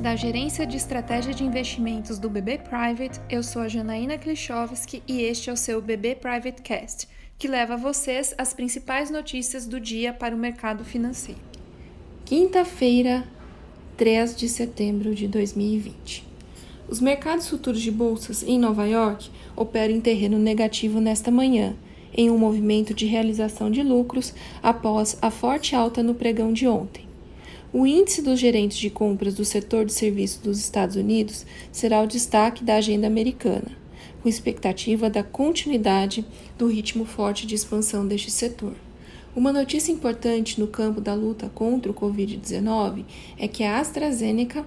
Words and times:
Da 0.00 0.14
Gerência 0.14 0.66
de 0.66 0.76
Estratégia 0.76 1.32
de 1.32 1.42
Investimentos 1.42 2.18
do 2.18 2.28
BB 2.28 2.58
Private, 2.58 3.18
eu 3.30 3.42
sou 3.42 3.62
a 3.62 3.68
Janaína 3.68 4.18
Klichowski 4.18 5.02
e 5.08 5.22
este 5.22 5.48
é 5.50 5.52
o 5.52 5.56
seu 5.56 5.80
BB 5.80 6.16
Private 6.16 6.62
Cast, 6.62 7.08
que 7.38 7.48
leva 7.48 7.74
a 7.74 7.76
vocês 7.78 8.34
as 8.36 8.52
principais 8.52 9.10
notícias 9.10 9.66
do 9.66 9.80
dia 9.80 10.12
para 10.12 10.34
o 10.34 10.38
mercado 10.38 10.84
financeiro. 10.84 11.40
Quinta-feira, 12.24 13.26
3 13.96 14.36
de 14.36 14.48
setembro 14.48 15.14
de 15.14 15.26
2020. 15.26 16.24
Os 16.88 17.00
mercados 17.00 17.48
futuros 17.48 17.80
de 17.80 17.90
bolsas 17.90 18.42
em 18.42 18.58
Nova 18.58 18.86
York 18.86 19.30
operam 19.56 19.94
em 19.94 20.00
terreno 20.00 20.38
negativo 20.38 21.00
nesta 21.00 21.30
manhã, 21.30 21.74
em 22.14 22.30
um 22.30 22.38
movimento 22.38 22.94
de 22.94 23.06
realização 23.06 23.70
de 23.70 23.82
lucros 23.82 24.34
após 24.62 25.18
a 25.20 25.30
forte 25.30 25.74
alta 25.74 26.02
no 26.02 26.14
pregão 26.14 26.52
de 26.52 26.68
ontem. 26.68 27.05
O 27.78 27.86
índice 27.86 28.22
dos 28.22 28.40
gerentes 28.40 28.78
de 28.78 28.88
compras 28.88 29.34
do 29.34 29.44
setor 29.44 29.84
de 29.84 29.92
serviços 29.92 30.38
dos 30.38 30.58
Estados 30.58 30.96
Unidos 30.96 31.44
será 31.70 32.00
o 32.00 32.06
destaque 32.06 32.64
da 32.64 32.76
agenda 32.76 33.06
americana, 33.06 33.70
com 34.22 34.30
expectativa 34.30 35.10
da 35.10 35.22
continuidade 35.22 36.24
do 36.56 36.68
ritmo 36.68 37.04
forte 37.04 37.46
de 37.46 37.54
expansão 37.54 38.08
deste 38.08 38.30
setor. 38.30 38.72
Uma 39.36 39.52
notícia 39.52 39.92
importante 39.92 40.58
no 40.58 40.66
campo 40.66 41.02
da 41.02 41.12
luta 41.12 41.50
contra 41.54 41.92
o 41.92 41.94
Covid-19 41.94 43.04
é 43.36 43.46
que 43.46 43.62
a 43.62 43.78
AstraZeneca 43.78 44.64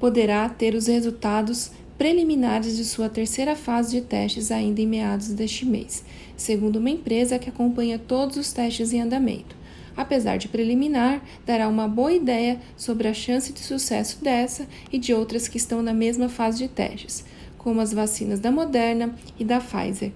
poderá 0.00 0.48
ter 0.48 0.74
os 0.74 0.86
resultados 0.86 1.70
preliminares 1.98 2.78
de 2.78 2.86
sua 2.86 3.10
terceira 3.10 3.54
fase 3.54 4.00
de 4.00 4.06
testes 4.06 4.50
ainda 4.50 4.80
em 4.80 4.86
meados 4.86 5.28
deste 5.34 5.66
mês, 5.66 6.02
segundo 6.34 6.76
uma 6.76 6.88
empresa 6.88 7.38
que 7.38 7.50
acompanha 7.50 7.98
todos 7.98 8.38
os 8.38 8.54
testes 8.54 8.94
em 8.94 9.02
andamento 9.02 9.60
apesar 9.96 10.36
de 10.36 10.48
preliminar, 10.48 11.22
dará 11.46 11.68
uma 11.68 11.88
boa 11.88 12.12
ideia 12.12 12.60
sobre 12.76 13.08
a 13.08 13.14
chance 13.14 13.52
de 13.52 13.60
sucesso 13.60 14.22
dessa 14.22 14.66
e 14.92 14.98
de 14.98 15.12
outras 15.12 15.48
que 15.48 15.56
estão 15.56 15.82
na 15.82 15.92
mesma 15.92 16.28
fase 16.28 16.58
de 16.58 16.68
testes, 16.68 17.24
como 17.58 17.80
as 17.80 17.92
vacinas 17.92 18.40
da 18.40 18.50
Moderna 18.50 19.14
e 19.38 19.44
da 19.44 19.60
Pfizer. 19.60 20.12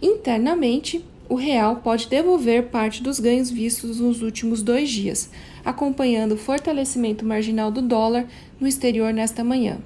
Internamente, 0.00 1.04
o 1.28 1.34
real 1.34 1.76
pode 1.76 2.08
devolver 2.08 2.64
parte 2.64 3.02
dos 3.02 3.18
ganhos 3.18 3.50
vistos 3.50 3.98
nos 3.98 4.20
últimos 4.20 4.62
dois 4.62 4.90
dias, 4.90 5.30
acompanhando 5.64 6.32
o 6.32 6.38
fortalecimento 6.38 7.24
marginal 7.24 7.70
do 7.70 7.80
dólar 7.80 8.26
no 8.60 8.68
exterior 8.68 9.12
nesta 9.12 9.42
manhã, 9.42 9.78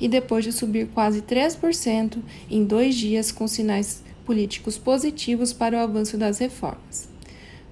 e 0.00 0.08
depois 0.08 0.44
de 0.44 0.52
subir 0.52 0.88
quase 0.88 1.20
3% 1.20 2.18
em 2.50 2.64
dois 2.64 2.94
dias 2.94 3.32
com 3.32 3.48
sinais 3.48 4.02
políticos 4.24 4.78
positivos 4.78 5.52
para 5.52 5.76
o 5.76 5.80
avanço 5.80 6.16
das 6.16 6.38
reformas. 6.38 7.13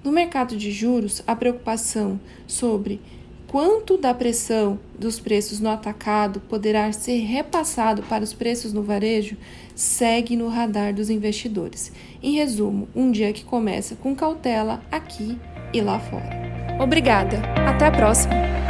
No 0.03 0.11
mercado 0.11 0.57
de 0.57 0.71
juros, 0.71 1.23
a 1.25 1.35
preocupação 1.35 2.19
sobre 2.45 2.99
quanto 3.47 3.97
da 3.97 4.13
pressão 4.13 4.79
dos 4.97 5.19
preços 5.19 5.59
no 5.59 5.69
atacado 5.69 6.39
poderá 6.41 6.91
ser 6.91 7.19
repassado 7.19 8.03
para 8.03 8.23
os 8.23 8.33
preços 8.33 8.73
no 8.73 8.81
varejo 8.81 9.37
segue 9.75 10.35
no 10.35 10.49
radar 10.49 10.93
dos 10.93 11.09
investidores. 11.09 11.91
Em 12.21 12.33
resumo, 12.33 12.87
um 12.95 13.11
dia 13.11 13.31
que 13.31 13.45
começa 13.45 13.95
com 13.95 14.15
cautela 14.15 14.81
aqui 14.91 15.37
e 15.71 15.81
lá 15.81 15.99
fora. 15.99 16.43
Obrigada, 16.81 17.37
até 17.67 17.85
a 17.85 17.91
próxima! 17.91 18.62